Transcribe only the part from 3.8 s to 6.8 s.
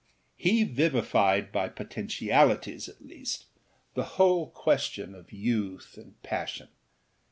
the whole question of youth and passion.